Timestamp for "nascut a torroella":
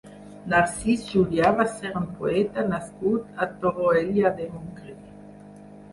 2.71-4.33